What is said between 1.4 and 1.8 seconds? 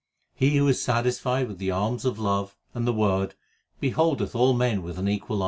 with the